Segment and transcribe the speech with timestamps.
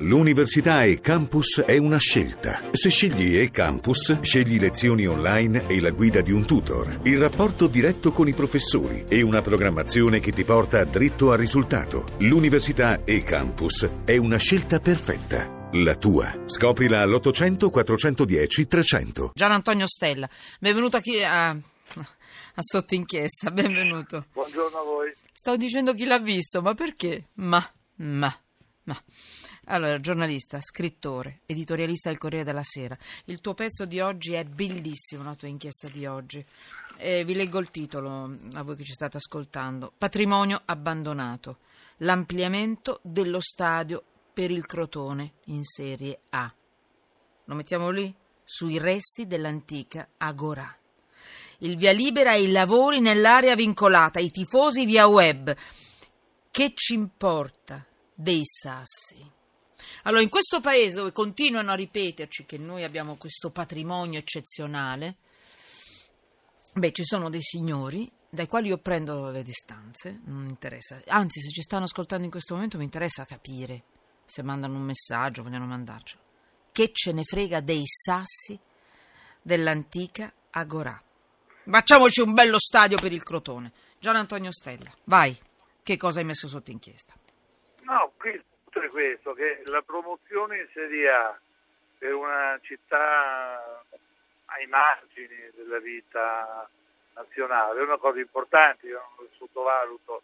[0.00, 2.68] L'università e campus è una scelta.
[2.70, 7.66] Se scegli e campus, scegli lezioni online e la guida di un tutor, il rapporto
[7.66, 12.04] diretto con i professori e una programmazione che ti porta dritto al risultato.
[12.18, 15.68] L'università e campus è una scelta perfetta.
[15.72, 16.42] La tua.
[16.46, 19.32] Scoprila all'800 410 300.
[19.34, 20.28] Gian Antonio Stella,
[20.60, 24.26] benvenuto qui a, a Sotto Inchiesta, benvenuto.
[24.32, 25.12] Buongiorno a voi.
[25.32, 27.30] Stavo dicendo chi l'ha visto, ma perché?
[27.34, 28.32] Ma, ma,
[28.84, 29.02] ma.
[29.70, 32.96] Allora, giornalista, scrittore, editorialista del Corriere della Sera.
[33.26, 36.42] Il tuo pezzo di oggi è bellissimo, la tua inchiesta di oggi.
[36.96, 39.92] Eh, vi leggo il titolo a voi che ci state ascoltando.
[39.98, 41.58] Patrimonio abbandonato.
[41.98, 46.50] L'ampliamento dello stadio per il Crotone in Serie A.
[47.44, 48.14] Lo mettiamo lì?
[48.44, 50.74] Sui resti dell'antica Agorà.
[51.58, 55.54] Il via libera ai lavori nell'area vincolata, i tifosi via web.
[56.50, 59.36] Che ci importa dei sassi?
[60.02, 65.16] Allora, in questo paese dove continuano a ripeterci che noi abbiamo questo patrimonio eccezionale,
[66.72, 71.00] beh, ci sono dei signori dai quali io prendo le distanze, non interessa.
[71.06, 73.84] Anzi, se ci stanno ascoltando in questo momento mi interessa capire
[74.26, 76.22] se mandano un messaggio, vogliono mandarcelo.
[76.70, 78.58] Che ce ne frega dei sassi
[79.40, 81.02] dell'antica Agorà.
[81.70, 83.72] Facciamoci un bello stadio per il Crotone.
[83.98, 85.36] Gian Antonio Stella, vai.
[85.82, 87.14] Che cosa hai messo sotto inchiesta?
[88.90, 91.38] Questo, che la promozione in Serie A
[91.98, 93.82] per una città
[94.46, 96.68] ai margini della vita
[97.14, 100.22] nazionale è una cosa importante, io non lo sottovaluto.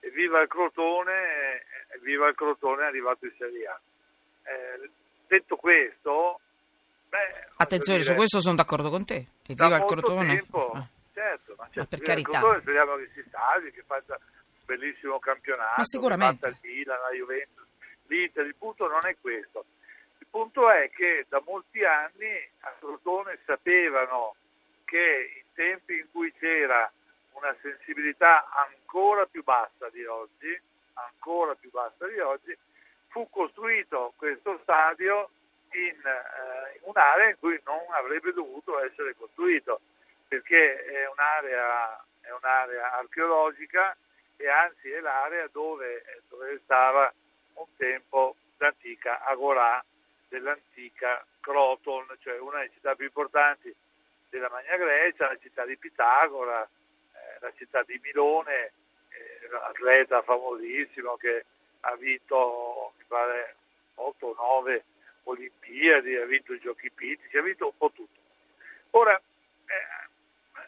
[0.00, 1.64] E viva il Crotone,
[2.00, 3.80] viva il Crotone è arrivato in Serie A.
[4.44, 4.90] Eh,
[5.28, 6.40] detto questo,
[7.08, 9.14] beh, Attenzione, dire, su questo sono d'accordo con te.
[9.46, 10.26] E viva il Crotone.
[10.34, 10.86] tempo, Eh.
[11.14, 12.38] certo, ma, certo, per viva il carità.
[12.38, 16.40] Crotone speriamo che si salvi, che faccia un bellissimo campionato, Ma sicuramente.
[16.46, 17.66] che batta il Milan, la Juventus,
[18.12, 19.64] l'Inter, il punto non è questo.
[20.18, 24.36] Il punto è che da molti anni a Crotone sapevano
[24.84, 26.90] che in tempi in cui c'era
[27.32, 30.60] una sensibilità ancora più bassa di oggi,
[30.94, 32.56] ancora più bassa di oggi,
[33.08, 35.30] fu costruito questo stadio
[35.72, 39.80] in, eh, in un'area in cui non avrebbe dovuto essere costruito,
[40.28, 43.96] perché è un'area, è un'area archeologica
[44.36, 47.12] e anzi è l'area dove, dove stava
[47.54, 49.84] un tempo l'antica Agorà
[50.28, 53.74] dell'antica Croton, cioè una delle città più importanti
[54.30, 58.72] della Magna Grecia, la città di Pitagora, eh, la città di Milone,
[59.10, 61.44] eh, atleta famosissimo che
[61.80, 63.56] ha vinto, mi pare,
[63.96, 64.84] 8 o 9
[65.24, 68.20] Olimpiadi, ha vinto i giochi pittici, ha vinto un po' tutto.
[68.90, 70.08] Ora, eh,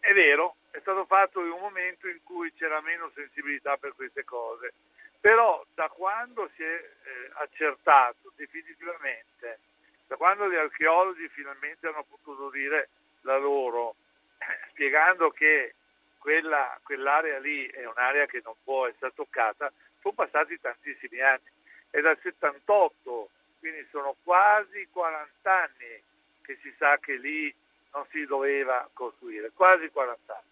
[0.00, 4.24] è vero, è stato fatto in un momento in cui c'era meno sensibilità per queste
[4.24, 4.74] cose,
[5.26, 9.58] però da quando si è eh, accertato definitivamente,
[10.06, 12.90] da quando gli archeologi finalmente hanno potuto dire
[13.22, 13.96] la loro,
[14.70, 15.74] spiegando che
[16.18, 21.50] quella, quell'area lì è un'area che non può essere toccata, sono passati tantissimi anni.
[21.90, 26.02] È dal 78, quindi sono quasi 40 anni
[26.42, 27.52] che si sa che lì
[27.92, 30.50] non si doveva costruire, quasi 40 anni.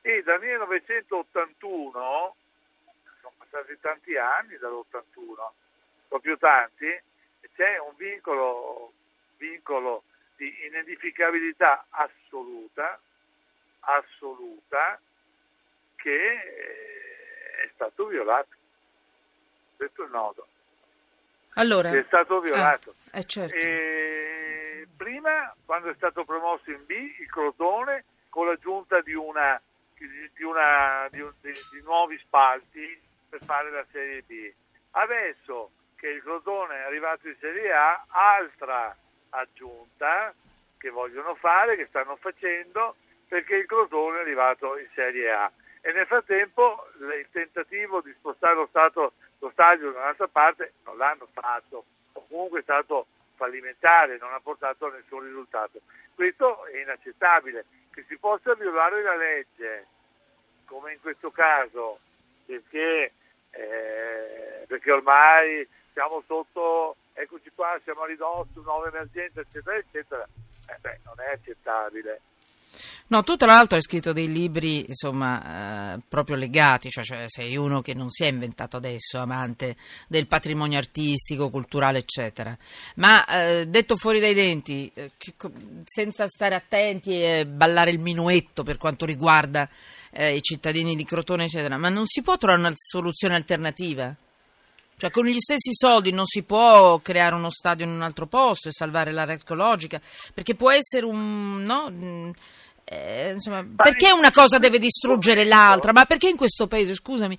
[0.00, 2.36] E dal 1981, sono
[3.48, 5.50] passati tanti anni dall'81,
[6.08, 6.86] proprio tanti,
[7.54, 8.92] c'è un vincolo,
[9.38, 10.02] vincolo
[10.36, 13.00] di inedificabilità assoluta,
[13.80, 15.00] assoluta,
[15.96, 18.54] che eh, è stato violato.
[19.76, 20.46] Questo è il nodo.
[21.54, 22.94] Allora, Che è stato violato.
[23.12, 23.54] eh, certo.
[23.56, 29.60] E prima, quando è stato promosso in B, il Crotone, con l'aggiunta di, una,
[29.96, 33.00] di, una, di, un- di- di nuovi spalti
[33.36, 34.52] per fare la Serie B.
[34.92, 38.96] Adesso che il Crotone è arrivato in Serie A, altra
[39.30, 40.34] aggiunta
[40.78, 42.96] che vogliono fare, che stanno facendo,
[43.28, 45.50] perché il Crotone è arrivato in Serie A.
[45.82, 50.96] E nel frattempo il tentativo di spostare lo, stato, lo stadio da un'altra parte non
[50.96, 55.80] l'hanno fatto, o comunque è stato fallimentare, non ha portato a nessun risultato.
[56.14, 59.86] Questo è inaccettabile, che si possa violare la legge,
[60.64, 62.00] come in questo caso,
[62.46, 63.12] perché,
[63.56, 70.28] eh, perché ormai siamo sotto, eccoci qua, siamo a ridosso, nuova emergenza, eccetera, eccetera,
[70.68, 72.20] eh beh, non è accettabile.
[73.08, 77.56] No, tu tra l'altro hai scritto dei libri, insomma, eh, proprio legati, cioè, cioè sei
[77.56, 79.76] uno che non si è inventato adesso, amante
[80.08, 82.56] del patrimonio artistico, culturale, eccetera.
[82.96, 85.34] Ma eh, detto fuori dai denti, eh, che
[85.84, 89.68] senza stare attenti e ballare il minuetto per quanto riguarda
[90.10, 94.12] eh, i cittadini di Crotone, eccetera, ma non si può trovare una soluzione alternativa?
[94.98, 98.68] Cioè, con gli stessi soldi non si può creare uno stadio in un altro posto
[98.68, 100.00] e salvare l'area archeologica,
[100.34, 101.62] perché può essere un...
[101.62, 102.34] No?
[102.88, 105.92] Eh, insomma, perché una cosa deve distruggere l'altra?
[105.92, 107.36] Ma perché in questo paese, scusami,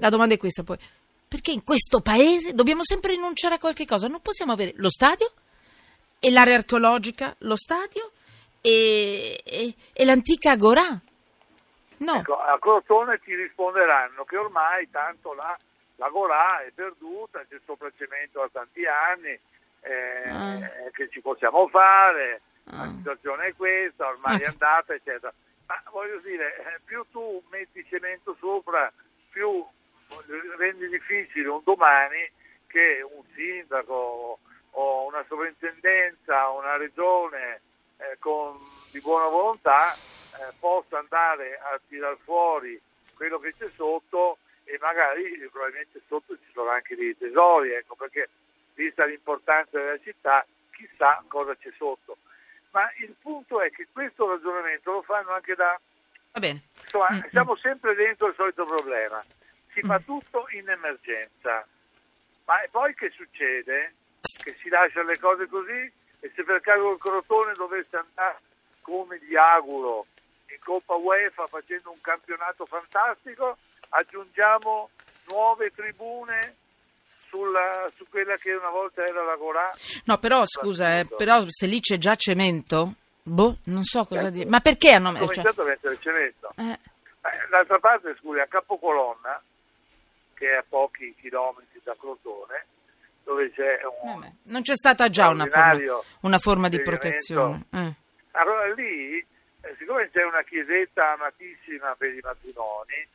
[0.00, 0.76] la domanda è questa poi,
[1.28, 4.08] perché in questo paese dobbiamo sempre rinunciare a qualche cosa?
[4.08, 5.30] Non possiamo avere lo stadio
[6.18, 8.10] e l'area archeologica, lo stadio
[8.60, 11.00] e, e, e l'antica Agorà.
[11.98, 12.14] No.
[12.16, 15.56] Ecco, a Crotone ti risponderanno che ormai tanto la,
[15.96, 19.38] la Gorà è perduta, c'è sopracemento da tanti anni,
[19.80, 20.90] eh, ah.
[20.92, 22.84] che ci possiamo fare, ah.
[22.84, 24.40] la situazione è questa, ormai ah.
[24.40, 25.32] è andata, eccetera.
[25.66, 28.90] Ma voglio dire, eh, più tu metti cemento sopra,
[29.30, 29.64] più
[30.56, 32.30] rendi difficile un domani
[32.66, 34.38] che un sindaco
[34.70, 37.60] o una sovrintendenza o una regione
[37.98, 38.58] eh, con,
[38.92, 42.80] di buona volontà eh, possa andare a tirar fuori
[43.14, 48.28] quello che c'è sotto e magari probabilmente sotto ci sono anche dei tesori, ecco, perché
[48.74, 52.18] vista l'importanza della città chissà cosa c'è sotto.
[52.78, 55.76] Ma il punto è che questo ragionamento lo fanno anche da...
[56.30, 56.62] Va bene.
[56.80, 57.30] Insomma, mm-hmm.
[57.30, 59.20] siamo sempre dentro il solito problema.
[59.72, 59.88] Si mm-hmm.
[59.88, 61.66] fa tutto in emergenza.
[62.44, 63.94] Ma poi che succede?
[64.20, 68.38] Che si lasciano le cose così e se per caso il Crotone dovesse andare
[68.80, 70.06] come gli auguro
[70.46, 73.58] in Coppa UEFA facendo un campionato fantastico,
[73.88, 74.90] aggiungiamo
[75.30, 76.54] nuove tribune
[77.28, 79.70] sulla, su quella che una volta era la Gorà.
[80.04, 84.36] No, però scusa, eh, però se lì c'è già cemento, boh, non so cosa certo.
[84.36, 84.48] dire.
[84.48, 85.32] Ma perché hanno messo?
[85.32, 85.44] Cioè...
[85.44, 86.52] a mettere cemento.
[86.56, 86.70] Eh.
[86.72, 89.40] Eh, d'altra parte, scusi, a Capocolonna,
[90.34, 92.66] che è a pochi chilometri da Crotone,
[93.24, 94.32] dove c'è un...
[94.44, 97.66] non c'è stata già una forma, una forma di protezione.
[97.72, 97.92] Eh.
[98.32, 103.06] Allora lì, eh, siccome c'è una chiesetta amatissima per i matrimoni,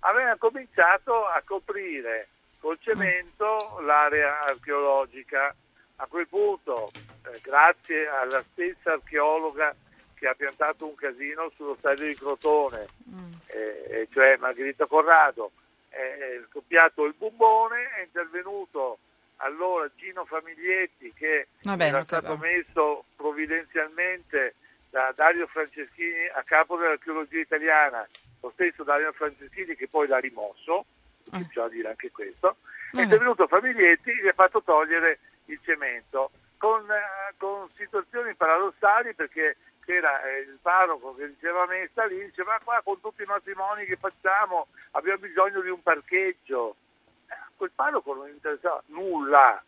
[0.00, 2.28] aveva cominciato a coprire
[2.64, 5.54] col cemento l'area archeologica.
[5.96, 6.90] A quel punto,
[7.26, 9.76] eh, grazie alla stessa archeologa
[10.14, 13.32] che ha piantato un casino sullo stadio di Crotone, mm.
[13.48, 15.50] eh, cioè Margherita Corrado,
[15.90, 18.98] è scoppiato il bumbone, è intervenuto
[19.36, 24.54] allora Gino Famiglietti che Vabbè, era stato messo provvidenzialmente
[24.88, 28.08] da Dario Franceschini a capo dell'archeologia italiana,
[28.40, 30.86] lo stesso Dario Franceschini che poi l'ha rimosso,
[31.40, 31.48] eh.
[31.48, 32.56] c'è da dire anche questo,
[32.92, 36.30] è intervenuto Famiglietti e gli ha fatto togliere il cemento.
[36.56, 42.06] Con, uh, con situazioni paradossali perché c'era eh, il parroco che diceva a me sta
[42.06, 46.76] lì, diceva ma qua con tutti i matrimoni che facciamo abbiamo bisogno di un parcheggio
[47.56, 49.62] quel parroco non interessava nulla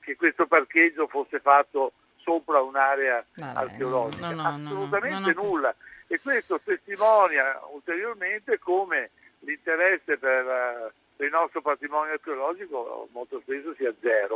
[0.00, 5.74] che questo parcheggio fosse fatto sopra un'area Vabbè, archeologica, no, no, assolutamente no, nulla.
[6.08, 9.10] E questo testimonia ulteriormente come
[9.40, 10.92] l'interesse per
[11.24, 14.34] il nostro patrimonio archeologico molto spesso sia zero.